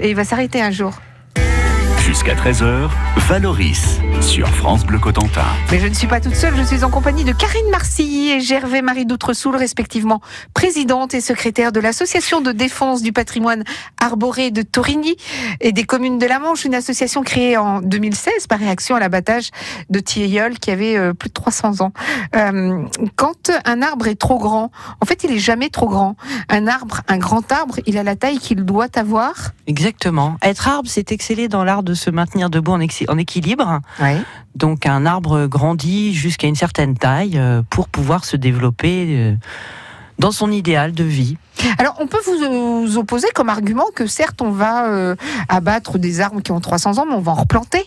Et 0.00 0.10
il 0.10 0.16
va 0.16 0.24
s'arrêter 0.24 0.60
un 0.60 0.70
jour. 0.72 0.92
Jusqu'à 2.18 2.34
13h, 2.34 2.88
Valoris 3.28 4.00
sur 4.20 4.48
France 4.48 4.84
Bleu 4.84 4.98
Cotentin. 4.98 5.44
Mais 5.70 5.78
je 5.78 5.86
ne 5.86 5.94
suis 5.94 6.08
pas 6.08 6.20
toute 6.20 6.34
seule, 6.34 6.56
je 6.56 6.64
suis 6.64 6.82
en 6.82 6.90
compagnie 6.90 7.22
de 7.22 7.30
Karine 7.30 7.70
Marcilly 7.70 8.30
et 8.30 8.40
Gervais 8.40 8.82
Marie 8.82 9.06
d'Outresoul, 9.06 9.54
respectivement 9.54 10.20
présidente 10.52 11.14
et 11.14 11.20
secrétaire 11.20 11.70
de 11.70 11.78
l'association 11.78 12.40
de 12.40 12.50
défense 12.50 13.02
du 13.02 13.12
patrimoine 13.12 13.62
arboré 14.00 14.50
de 14.50 14.62
Torigny 14.62 15.16
et 15.60 15.70
des 15.70 15.84
communes 15.84 16.18
de 16.18 16.26
la 16.26 16.40
Manche, 16.40 16.64
une 16.64 16.74
association 16.74 17.22
créée 17.22 17.56
en 17.56 17.80
2016 17.80 18.48
par 18.48 18.58
réaction 18.58 18.96
à 18.96 19.00
l'abattage 19.00 19.50
de 19.88 20.00
tilleuls 20.00 20.58
qui 20.58 20.72
avait 20.72 20.96
euh, 20.96 21.14
plus 21.14 21.28
de 21.28 21.34
300 21.34 21.82
ans. 21.82 21.92
Euh, 22.34 22.84
quand 23.14 23.52
un 23.64 23.80
arbre 23.80 24.08
est 24.08 24.18
trop 24.18 24.38
grand, 24.38 24.72
en 25.00 25.06
fait, 25.06 25.22
il 25.22 25.30
est 25.30 25.38
jamais 25.38 25.68
trop 25.68 25.88
grand. 25.88 26.16
Un 26.48 26.66
arbre, 26.66 27.02
un 27.06 27.18
grand 27.18 27.52
arbre, 27.52 27.76
il 27.86 27.96
a 27.96 28.02
la 28.02 28.16
taille 28.16 28.38
qu'il 28.38 28.64
doit 28.64 28.88
avoir. 28.96 29.52
Exactement. 29.68 30.36
Être 30.42 30.66
arbre, 30.66 30.88
c'est 30.90 31.12
exceller 31.12 31.46
dans 31.46 31.62
l'art 31.62 31.84
de 31.84 31.94
se 31.94 32.07
maintenir 32.10 32.50
debout 32.50 32.72
en, 32.72 33.18
équilibre. 33.18 33.80
Donc 34.54 34.86
un 34.86 35.06
arbre 35.06 35.46
grandit 35.46 36.14
jusqu'à 36.14 36.46
une 36.46 36.54
certaine 36.54 36.96
taille 36.96 37.38
euh, 37.38 37.62
pour 37.70 37.88
pouvoir 37.88 38.24
se 38.24 38.36
développer 38.36 39.06
euh, 39.08 39.34
dans 40.18 40.32
son 40.32 40.50
idéal 40.50 40.92
de 40.92 41.04
vie. 41.04 41.36
Alors, 41.78 41.96
on 42.00 42.06
peut 42.06 42.18
vous, 42.26 42.98
opposer 42.98 43.28
comme 43.34 43.48
argument 43.48 43.86
que 43.94 44.06
certes, 44.06 44.42
on 44.42 44.50
va 44.50 44.88
euh, 44.88 45.16
abattre 45.48 45.98
des 45.98 46.20
arbres 46.20 46.40
qui 46.40 46.52
ont 46.52 46.60
300 46.60 46.98
ans, 46.98 47.06
mais 47.06 47.14
on 47.14 47.20
va 47.20 47.32
en 47.32 47.36
replanter. 47.36 47.84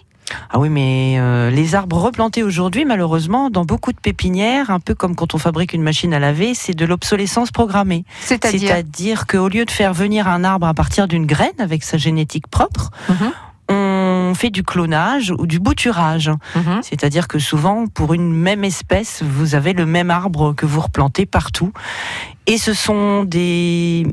Ah 0.49 0.59
oui, 0.59 0.69
mais 0.69 1.15
euh, 1.19 1.49
les 1.49 1.75
arbres 1.75 1.97
replantés 1.97 2.43
aujourd'hui, 2.43 2.85
malheureusement, 2.85 3.49
dans 3.49 3.65
beaucoup 3.65 3.91
de 3.91 3.99
pépinières, 3.99 4.69
un 4.69 4.79
peu 4.79 4.95
comme 4.95 5.15
quand 5.15 5.33
on 5.33 5.37
fabrique 5.37 5.73
une 5.73 5.81
machine 5.81 6.13
à 6.13 6.19
laver, 6.19 6.53
c'est 6.53 6.73
de 6.73 6.85
l'obsolescence 6.85 7.51
programmée. 7.51 8.05
C'est-à-dire 8.21 8.69
C'est-à-dire 8.69 9.27
qu'au 9.27 9.49
lieu 9.49 9.65
de 9.65 9.71
faire 9.71 9.93
venir 9.93 10.27
un 10.27 10.43
arbre 10.43 10.67
à 10.67 10.73
partir 10.73 11.07
d'une 11.07 11.25
graine 11.25 11.59
avec 11.59 11.83
sa 11.83 11.97
génétique 11.97 12.47
propre, 12.47 12.91
Mhm. 13.09 13.31
On 14.31 14.35
fait 14.35 14.49
du 14.49 14.63
clonage 14.63 15.31
ou 15.37 15.45
du 15.45 15.59
bouturage. 15.59 16.31
Mhm. 16.55 16.79
C'est-à-dire 16.81 17.27
que 17.27 17.37
souvent, 17.37 17.87
pour 17.87 18.13
une 18.13 18.33
même 18.33 18.63
espèce, 18.63 19.21
vous 19.23 19.55
avez 19.55 19.73
le 19.73 19.85
même 19.85 20.09
arbre 20.09 20.53
que 20.53 20.65
vous 20.65 20.79
replantez 20.79 21.25
partout. 21.25 21.73
Et 22.47 22.57
ce 22.57 22.73
sont 22.73 23.23
des 23.23 24.07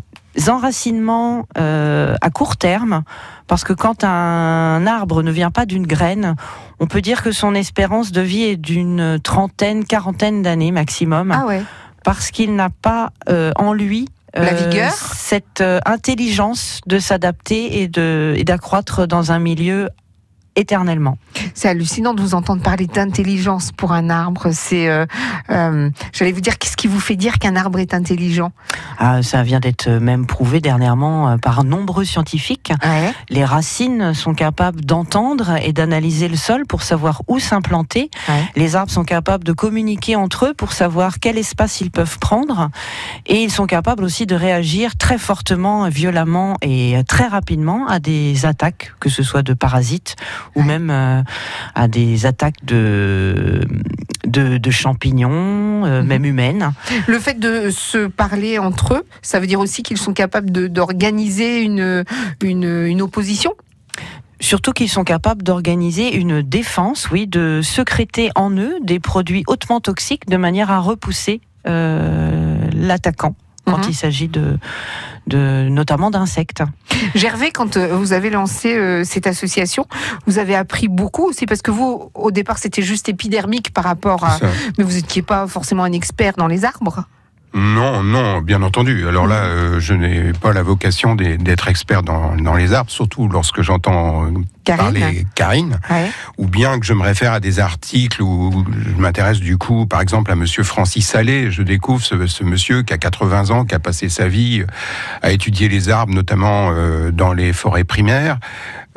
enracinements 0.48 1.46
euh, 1.56 2.14
à 2.20 2.30
court 2.30 2.56
terme, 2.56 3.02
parce 3.46 3.64
que 3.64 3.72
quand 3.72 4.04
un 4.04 4.86
arbre 4.86 5.22
ne 5.22 5.30
vient 5.30 5.50
pas 5.50 5.66
d'une 5.66 5.86
graine, 5.86 6.36
on 6.80 6.86
peut 6.86 7.00
dire 7.00 7.22
que 7.22 7.32
son 7.32 7.54
espérance 7.54 8.12
de 8.12 8.20
vie 8.20 8.42
est 8.42 8.56
d'une 8.56 9.18
trentaine, 9.22 9.84
quarantaine 9.84 10.42
d'années 10.42 10.70
maximum, 10.72 11.32
Ah 11.32 11.46
ouais. 11.46 11.62
parce 12.04 12.30
qu'il 12.30 12.54
n'a 12.54 12.70
pas 12.70 13.10
euh, 13.28 13.52
en 13.56 13.72
lui 13.72 14.08
La 14.34 14.52
vigueur 14.54 14.92
cette 14.92 15.60
euh, 15.60 15.80
intelligence 15.86 16.80
de 16.86 16.98
s'adapter 17.00 17.82
et 17.82 17.88
d'accroître 18.44 19.06
dans 19.08 19.32
un 19.32 19.40
milieu 19.40 19.88
éternellement. 20.58 21.18
C'est 21.54 21.68
hallucinant 21.68 22.14
de 22.14 22.20
vous 22.20 22.34
entendre 22.34 22.62
parler 22.62 22.86
d'intelligence 22.86 23.70
pour 23.70 23.92
un 23.92 24.10
arbre. 24.10 24.48
C'est, 24.50 24.88
euh, 24.88 25.06
euh, 25.50 25.88
j'allais 26.12 26.32
vous 26.32 26.40
dire, 26.40 26.58
qu'est-ce 26.58 26.76
qui 26.76 26.88
vous 26.88 26.98
fait 26.98 27.14
dire 27.14 27.38
qu'un 27.38 27.54
arbre 27.54 27.78
est 27.78 27.94
intelligent? 27.94 28.50
Ah, 28.98 29.22
ça 29.22 29.44
vient 29.44 29.60
d'être 29.60 29.88
même 29.88 30.26
prouvé 30.26 30.60
dernièrement 30.60 31.30
euh, 31.30 31.36
par 31.36 31.62
nombreux 31.62 32.04
scientifiques. 32.04 32.72
ouais. 32.84 33.12
Les 33.30 33.44
racines 33.44 34.14
sont 34.14 34.34
capables 34.34 34.80
d'entendre 34.84 35.56
et 35.62 35.72
d'analyser 35.72 36.26
le 36.26 36.36
sol 36.36 36.66
pour 36.66 36.82
savoir 36.82 37.22
où 37.28 37.38
s'implanter. 37.38 38.10
Ouais. 38.28 38.42
Les 38.56 38.74
arbres 38.74 38.90
sont 38.90 39.04
capables 39.04 39.44
de 39.44 39.52
communiquer 39.52 40.16
entre 40.16 40.46
eux 40.46 40.54
pour 40.54 40.72
savoir 40.72 41.20
quel 41.20 41.38
espace 41.38 41.80
ils 41.80 41.92
peuvent 41.92 42.18
prendre. 42.18 42.70
Et 43.26 43.44
ils 43.44 43.52
sont 43.52 43.66
capables 43.66 44.02
aussi 44.02 44.26
de 44.26 44.34
réagir 44.34 44.96
très 44.96 45.18
fortement, 45.18 45.88
violemment 45.88 46.56
et 46.62 46.96
très 47.06 47.28
rapidement 47.28 47.86
à 47.86 48.00
des 48.00 48.44
attaques, 48.44 48.92
que 48.98 49.08
ce 49.08 49.22
soit 49.22 49.42
de 49.42 49.54
parasites 49.54 50.16
ou 50.54 50.62
même 50.62 50.90
euh, 50.90 51.22
à 51.74 51.88
des 51.88 52.26
attaques 52.26 52.64
de, 52.64 53.60
de, 54.26 54.58
de 54.58 54.70
champignons, 54.70 55.84
euh, 55.84 56.02
Mhm. 56.02 56.06
même 56.08 56.24
humaines. 56.24 56.72
Le 57.06 57.18
fait 57.18 57.38
de 57.38 57.70
se 57.70 58.06
parler 58.06 58.58
entre 58.58 58.94
eux, 58.94 59.02
ça 59.22 59.40
veut 59.40 59.46
dire 59.46 59.60
aussi 59.60 59.82
qu'ils 59.82 59.98
sont 59.98 60.12
capables 60.12 60.50
d'organiser 60.70 61.62
une, 61.62 62.04
une, 62.42 62.86
une 62.86 63.02
opposition? 63.02 63.52
Surtout 64.40 64.72
qu'ils 64.72 64.88
sont 64.88 65.02
capables 65.04 65.42
d'organiser 65.42 66.14
une 66.14 66.42
défense, 66.42 67.10
oui, 67.10 67.26
de 67.26 67.60
sécréter 67.62 68.30
en 68.36 68.52
eux 68.52 68.76
des 68.82 69.00
produits 69.00 69.42
hautement 69.48 69.80
toxiques 69.80 70.28
de 70.28 70.36
manière 70.36 70.70
à 70.70 70.78
repousser 70.78 71.40
euh, 71.66 72.56
l'attaquant 72.72 73.34
quand 73.70 73.78
Mhm. 73.78 73.88
il 73.90 73.94
s'agit 73.94 74.28
de, 74.28 74.58
de 75.26 75.68
notamment 75.68 76.10
d'insectes. 76.10 76.62
Gervais, 77.14 77.50
quand 77.50 77.76
euh, 77.76 77.94
vous 77.96 78.12
avez 78.12 78.30
lancé 78.30 78.74
euh, 78.76 79.04
cette 79.04 79.26
association, 79.26 79.86
vous 80.26 80.38
avez 80.38 80.54
appris 80.56 80.88
beaucoup 80.88 81.24
aussi 81.24 81.46
parce 81.46 81.62
que 81.62 81.70
vous, 81.70 82.10
au 82.14 82.30
départ, 82.30 82.58
c'était 82.58 82.82
juste 82.82 83.08
épidermique 83.08 83.72
par 83.72 83.84
rapport 83.84 84.24
à. 84.24 84.38
Mais 84.78 84.84
vous 84.84 84.92
n'étiez 84.94 85.22
pas 85.22 85.46
forcément 85.46 85.84
un 85.84 85.92
expert 85.92 86.34
dans 86.36 86.46
les 86.48 86.64
arbres. 86.64 87.04
Non, 87.54 88.02
non, 88.02 88.40
bien 88.42 88.62
entendu. 88.62 89.08
Alors 89.08 89.26
là, 89.26 89.36
euh, 89.44 89.80
je 89.80 89.94
n'ai 89.94 90.32
pas 90.34 90.52
la 90.52 90.62
vocation 90.62 91.14
d'être 91.14 91.68
expert 91.68 92.02
dans, 92.02 92.36
dans 92.36 92.54
les 92.54 92.72
arbres, 92.74 92.90
surtout 92.90 93.26
lorsque 93.28 93.62
j'entends 93.62 94.26
euh, 94.26 94.30
Karine. 94.64 94.82
parler 95.00 95.26
Karine, 95.34 95.80
Ouais. 95.90 96.10
ou 96.36 96.46
bien 96.46 96.78
que 96.78 96.84
je 96.84 96.92
me 96.92 97.02
réfère 97.02 97.32
à 97.32 97.40
des 97.40 97.58
articles 97.58 98.22
où 98.22 98.64
je 98.86 99.00
m'intéresse 99.00 99.40
du 99.40 99.56
coup, 99.56 99.86
par 99.86 100.02
exemple, 100.02 100.30
à 100.30 100.34
Monsieur 100.36 100.62
Francis 100.62 101.08
Salé. 101.08 101.50
Je 101.50 101.62
découvre 101.62 102.04
ce, 102.04 102.26
ce 102.26 102.44
monsieur 102.44 102.82
qui 102.82 102.92
a 102.92 102.98
80 102.98 103.50
ans, 103.50 103.64
qui 103.64 103.74
a 103.74 103.78
passé 103.78 104.08
sa 104.10 104.28
vie 104.28 104.62
à 105.22 105.30
étudier 105.32 105.68
les 105.70 105.88
arbres, 105.88 106.12
notamment 106.14 106.70
euh, 106.72 107.10
dans 107.10 107.32
les 107.32 107.52
forêts 107.54 107.84
primaires. 107.84 108.38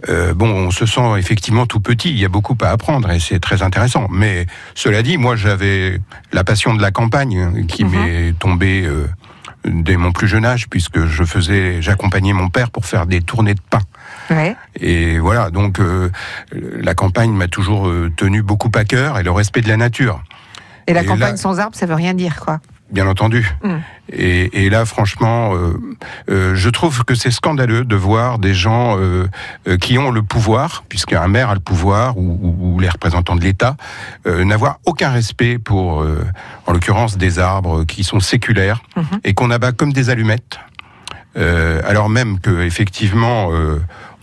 Euh, 0.09 0.33
bon, 0.33 0.49
on 0.49 0.71
se 0.71 0.85
sent 0.85 1.17
effectivement 1.17 1.65
tout 1.65 1.79
petit. 1.79 2.09
Il 2.09 2.17
y 2.17 2.25
a 2.25 2.29
beaucoup 2.29 2.57
à 2.61 2.69
apprendre 2.69 3.09
et 3.11 3.19
c'est 3.19 3.39
très 3.39 3.61
intéressant. 3.61 4.07
Mais 4.09 4.47
cela 4.75 5.03
dit, 5.03 5.17
moi, 5.17 5.35
j'avais 5.35 5.99
la 6.31 6.43
passion 6.43 6.73
de 6.73 6.81
la 6.81 6.91
campagne 6.91 7.65
qui 7.67 7.83
Mhm. 7.85 7.91
m'est 7.91 8.33
tombée 8.39 8.83
euh, 8.85 9.07
dès 9.65 9.97
mon 9.97 10.11
plus 10.11 10.27
jeune 10.27 10.45
âge, 10.45 10.67
puisque 10.69 11.05
je 11.05 11.23
faisais, 11.23 11.81
j'accompagnais 11.81 12.33
mon 12.33 12.49
père 12.49 12.71
pour 12.71 12.85
faire 12.85 13.05
des 13.05 13.21
tournées 13.21 13.53
de 13.53 13.61
pain. 13.69 13.81
Ouais. 14.31 14.55
Et 14.79 15.19
voilà, 15.19 15.49
donc 15.51 15.79
euh, 15.79 16.09
la 16.51 16.95
campagne 16.95 17.31
m'a 17.31 17.47
toujours 17.47 17.87
euh, 17.87 18.11
tenu 18.15 18.41
beaucoup 18.41 18.71
à 18.75 18.83
cœur 18.85 19.19
et 19.19 19.23
le 19.23 19.31
respect 19.31 19.61
de 19.61 19.67
la 19.67 19.77
nature, 19.77 20.23
Et 20.87 20.93
la 20.93 21.03
Et 21.03 21.05
campagne 21.05 21.37
sans 21.37 21.59
arbres, 21.59 21.75
ça 21.75 21.85
veut 21.85 21.93
rien 21.95 22.13
dire, 22.15 22.39
quoi. 22.39 22.59
Bien 22.91 23.07
entendu. 23.07 23.49
Mm. 23.63 23.75
Et, 24.13 24.65
et 24.65 24.69
là, 24.69 24.85
franchement, 24.85 25.53
euh, 25.55 25.73
euh, 26.29 26.55
je 26.55 26.69
trouve 26.69 27.05
que 27.05 27.15
c'est 27.15 27.31
scandaleux 27.31 27.85
de 27.85 27.95
voir 27.95 28.37
des 28.39 28.53
gens 28.53 28.97
euh, 28.99 29.27
qui 29.79 29.97
ont 29.97 30.11
le 30.11 30.21
pouvoir, 30.21 30.83
puisqu'un 30.89 31.27
maire 31.27 31.49
a 31.49 31.53
le 31.53 31.59
pouvoir, 31.61 32.17
ou, 32.17 32.37
ou- 32.41 32.75
ou 32.75 32.79
les 32.79 32.89
représentants 32.89 33.35
de 33.35 33.41
l'État, 33.41 33.77
n'avoir 34.25 34.79
aucun 34.85 35.09
respect 35.11 35.57
pour, 35.59 36.05
en 36.67 36.71
l'occurrence, 36.73 37.17
des 37.17 37.39
arbres 37.39 37.83
qui 37.85 38.03
sont 38.03 38.19
séculaires 38.19 38.81
Mhm. 38.95 39.03
et 39.23 39.33
qu'on 39.33 39.49
abat 39.51 39.71
comme 39.71 39.93
des 39.93 40.09
allumettes. 40.09 40.59
Alors 41.35 42.09
même 42.09 42.39
que 42.39 42.61
effectivement, 42.63 43.49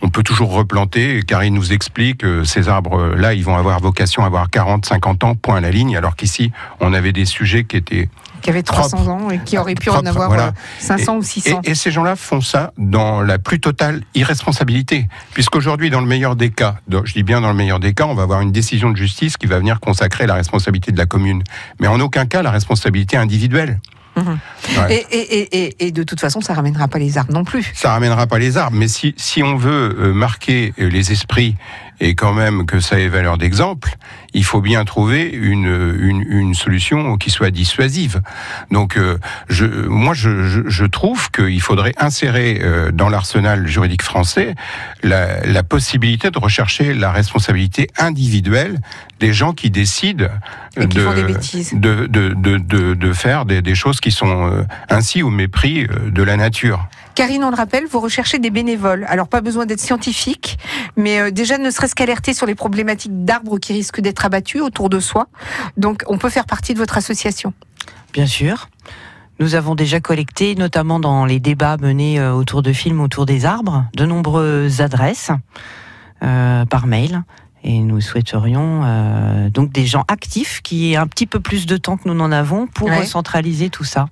on 0.01 0.09
peut 0.09 0.23
toujours 0.23 0.51
replanter, 0.53 1.21
car 1.25 1.43
il 1.43 1.53
nous 1.53 1.73
explique 1.73 2.19
que 2.19 2.43
ces 2.43 2.69
arbres-là, 2.69 3.33
ils 3.33 3.43
vont 3.43 3.57
avoir 3.57 3.79
vocation 3.79 4.23
à 4.23 4.27
avoir 4.27 4.49
40, 4.49 4.85
50 4.85 5.23
ans, 5.23 5.35
point 5.35 5.57
à 5.57 5.61
la 5.61 5.71
ligne, 5.71 5.97
alors 5.97 6.15
qu'ici, 6.15 6.51
on 6.79 6.93
avait 6.93 7.11
des 7.11 7.25
sujets 7.25 7.63
qui 7.63 7.77
étaient 7.77 8.09
qui 8.41 8.49
avait 8.49 8.63
300 8.63 8.97
Propre. 8.97 9.11
ans 9.11 9.29
et 9.29 9.39
qui 9.39 9.57
aurait 9.57 9.75
pu 9.75 9.89
en 9.89 10.05
avoir 10.05 10.27
voilà. 10.29 10.47
euh, 10.47 10.51
500 10.79 11.17
ou 11.17 11.23
600. 11.23 11.61
Et, 11.63 11.71
et 11.71 11.75
ces 11.75 11.91
gens-là 11.91 12.15
font 12.15 12.41
ça 12.41 12.71
dans 12.77 13.21
la 13.21 13.39
plus 13.39 13.59
totale 13.59 14.01
irresponsabilité. 14.15 15.07
Puisqu'aujourd'hui, 15.33 15.89
dans 15.89 16.01
le 16.01 16.07
meilleur 16.07 16.35
des 16.35 16.49
cas, 16.49 16.75
je 16.89 17.13
dis 17.13 17.23
bien 17.23 17.41
dans 17.41 17.49
le 17.49 17.55
meilleur 17.55 17.79
des 17.79 17.93
cas, 17.93 18.05
on 18.05 18.15
va 18.15 18.23
avoir 18.23 18.41
une 18.41 18.51
décision 18.51 18.89
de 18.91 18.97
justice 18.97 19.37
qui 19.37 19.47
va 19.47 19.59
venir 19.59 19.79
consacrer 19.79 20.27
la 20.27 20.35
responsabilité 20.35 20.91
de 20.91 20.97
la 20.97 21.05
commune. 21.05 21.43
Mais 21.79 21.87
en 21.87 21.99
aucun 21.99 22.25
cas 22.25 22.41
la 22.41 22.51
responsabilité 22.51 23.17
individuelle. 23.17 23.79
Ouais. 24.17 25.05
Et, 25.11 25.17
et, 25.17 25.39
et, 25.39 25.65
et, 25.65 25.87
et 25.87 25.91
de 25.91 26.03
toute 26.03 26.19
façon, 26.19 26.41
ça 26.41 26.53
ramènera 26.53 26.89
pas 26.89 26.99
les 26.99 27.17
arbres 27.17 27.31
non 27.31 27.45
plus. 27.45 27.71
Ça 27.73 27.91
ramènera 27.91 28.27
pas 28.27 28.37
les 28.37 28.57
arbres, 28.57 28.75
mais 28.75 28.89
si, 28.89 29.13
si 29.17 29.43
on 29.43 29.55
veut 29.55 29.95
euh, 29.97 30.13
marquer 30.13 30.73
euh, 30.79 30.89
les 30.89 31.13
esprits 31.13 31.55
et 31.99 32.15
quand 32.15 32.33
même 32.33 32.65
que 32.65 32.79
ça 32.79 32.99
ait 32.99 33.07
valeur 33.07 33.37
d'exemple, 33.37 33.97
il 34.33 34.43
faut 34.43 34.61
bien 34.61 34.85
trouver 34.85 35.29
une, 35.29 35.97
une, 35.99 36.21
une 36.29 36.53
solution 36.53 37.17
qui 37.17 37.29
soit 37.29 37.51
dissuasive. 37.51 38.21
Donc, 38.71 38.97
euh, 38.97 39.17
je, 39.49 39.65
moi, 39.65 40.13
je, 40.13 40.47
je, 40.47 40.61
je 40.67 40.85
trouve 40.85 41.31
qu'il 41.31 41.61
faudrait 41.61 41.93
insérer 41.97 42.59
euh, 42.61 42.91
dans 42.91 43.09
l'arsenal 43.09 43.67
juridique 43.67 44.03
français 44.03 44.55
la, 45.03 45.41
la 45.45 45.63
possibilité 45.63 46.31
de 46.31 46.39
rechercher 46.39 46.93
la 46.93 47.11
responsabilité 47.11 47.89
individuelle 47.97 48.79
des 49.19 49.33
gens 49.33 49.53
qui 49.53 49.69
décident 49.69 50.27
qui 50.79 50.87
de, 50.87 50.87
de, 50.87 52.07
de, 52.07 52.33
de, 52.33 52.57
de, 52.57 52.93
de 52.93 53.13
faire 53.13 53.45
des, 53.45 53.61
des 53.61 53.75
choses 53.75 53.99
qui 53.99 54.11
sont 54.11 54.51
euh, 54.51 54.63
ainsi 54.89 55.23
au 55.23 55.29
mépris 55.29 55.85
euh, 55.85 56.09
de 56.09 56.23
la 56.23 56.37
nature. 56.37 56.87
Karine, 57.15 57.43
on 57.43 57.49
le 57.49 57.55
rappelle, 57.55 57.85
vous 57.85 57.99
recherchez 57.99 58.39
des 58.39 58.49
bénévoles. 58.49 59.05
Alors, 59.09 59.27
pas 59.27 59.41
besoin 59.41 59.65
d'être 59.65 59.81
scientifique, 59.81 60.57
mais 60.95 61.19
euh, 61.19 61.31
déjà, 61.31 61.57
ne 61.57 61.69
serait-ce 61.69 61.95
qu'alerter 61.95 62.33
sur 62.33 62.45
les 62.45 62.55
problématiques 62.55 63.25
d'arbres 63.25 63.59
qui 63.59 63.73
risquent 63.73 63.99
d'être 63.99 64.25
abattus 64.25 64.61
autour 64.61 64.89
de 64.89 64.99
soi. 64.99 65.27
Donc, 65.75 66.03
on 66.07 66.17
peut 66.17 66.29
faire 66.29 66.45
partie 66.45 66.73
de 66.73 66.79
votre 66.79 66.97
association. 66.97 67.53
Bien 68.13 68.25
sûr. 68.25 68.69
Nous 69.41 69.55
avons 69.55 69.75
déjà 69.75 69.99
collecté, 70.01 70.55
notamment 70.55 70.99
dans 70.99 71.25
les 71.25 71.39
débats 71.39 71.77
menés 71.77 72.21
autour 72.21 72.61
de 72.61 72.73
films 72.73 72.99
autour 72.99 73.25
des 73.25 73.45
arbres, 73.45 73.85
de 73.95 74.05
nombreuses 74.05 74.81
adresses 74.81 75.31
euh, 76.23 76.65
par 76.65 76.87
mail. 76.87 77.23
Et 77.63 77.79
nous 77.79 77.99
souhaiterions 78.01 78.81
euh, 78.85 79.49
donc 79.49 79.71
des 79.71 79.85
gens 79.85 80.05
actifs 80.07 80.61
qui 80.61 80.91
aient 80.93 80.95
un 80.95 81.07
petit 81.07 81.25
peu 81.27 81.39
plus 81.39 81.65
de 81.65 81.77
temps 81.77 81.97
que 81.97 82.07
nous 82.07 82.13
n'en 82.13 82.31
avons 82.31 82.67
pour 82.67 82.87
Ouais. 82.89 83.05
centraliser 83.05 83.69
tout 83.69 83.83
ça. 83.83 84.07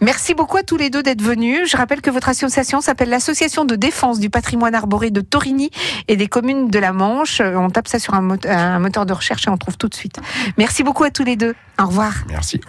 Merci 0.00 0.34
beaucoup 0.34 0.56
à 0.56 0.62
tous 0.62 0.76
les 0.76 0.90
deux 0.90 1.02
d'être 1.02 1.22
venus. 1.22 1.70
Je 1.70 1.76
rappelle 1.76 2.00
que 2.00 2.10
votre 2.10 2.28
association 2.28 2.80
s'appelle 2.80 3.08
l'Association 3.10 3.64
de 3.64 3.76
défense 3.76 4.18
du 4.18 4.30
patrimoine 4.30 4.74
arboré 4.74 5.10
de 5.10 5.20
Torigny 5.20 5.70
et 6.08 6.16
des 6.16 6.26
communes 6.26 6.68
de 6.68 6.78
la 6.78 6.92
Manche. 6.92 7.40
Euh, 7.40 7.54
On 7.56 7.70
tape 7.70 7.88
ça 7.88 7.98
sur 7.98 8.14
un 8.14 8.22
moteur 8.78 9.06
de 9.06 9.12
recherche 9.12 9.46
et 9.46 9.50
on 9.50 9.56
trouve 9.58 9.76
tout 9.76 9.88
de 9.88 9.94
suite. 9.94 10.18
Merci 10.58 10.82
beaucoup 10.82 11.04
à 11.04 11.10
tous 11.10 11.24
les 11.24 11.36
deux. 11.36 11.54
Au 11.78 11.86
revoir. 11.86 12.12
Merci. 12.30 12.60